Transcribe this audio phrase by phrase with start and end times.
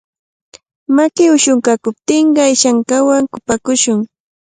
[0.95, 3.99] Maki ushunkaakuptinqa ishankawan kupakushun.